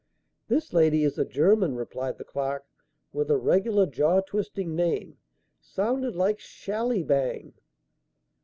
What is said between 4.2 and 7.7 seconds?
twisting name. Sounded like Shallybang."